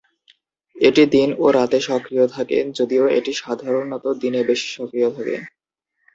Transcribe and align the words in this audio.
এটি 0.75 1.03
দিন 1.13 1.29
ও 1.37 1.55
রাতে 1.57 1.79
সক্রিয় 1.87 2.25
থাকে, 2.27 2.57
যদিও 2.77 3.05
এটি 3.17 3.31
সাধারণত 3.41 4.05
দিনে 4.21 4.41
বেশি 4.49 4.67
সক্রিয় 4.77 5.09
থাকে। 5.11 5.35